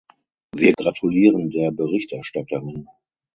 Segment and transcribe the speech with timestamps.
[0.55, 2.87] Wir gratulieren der Berichterstatterin.